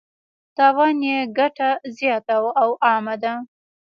تاوان 0.57 0.97
یې 1.09 1.19
ګټه 1.37 1.69
زیاته 1.97 2.35
او 2.61 2.69
عامه 2.87 3.15
ده. 3.23 3.33